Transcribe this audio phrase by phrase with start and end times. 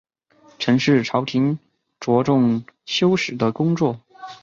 [0.57, 1.59] 陈氏朝廷
[1.99, 3.99] 着重修史的工作。